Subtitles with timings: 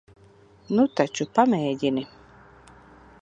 [0.77, 2.05] Nu taču, pamēģini.